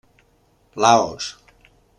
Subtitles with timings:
[0.83, 1.25] Laos.